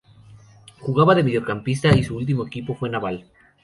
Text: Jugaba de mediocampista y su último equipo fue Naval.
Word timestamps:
Jugaba 0.79 1.13
de 1.13 1.21
mediocampista 1.21 1.95
y 1.95 2.03
su 2.03 2.15
último 2.17 2.47
equipo 2.47 2.73
fue 2.73 2.89
Naval. 2.89 3.27